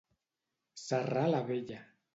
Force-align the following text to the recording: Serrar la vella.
Serrar 0.85 1.27
la 1.37 1.47
vella. 1.51 1.83